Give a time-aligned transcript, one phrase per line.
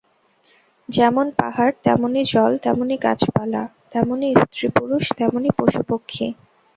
[0.89, 6.27] যেমন পাহাড়, তেমনি জল, তেমনি গাছপালা, তেমনি স্ত্রীপুরুষ, তেমনি পশুপক্ষী।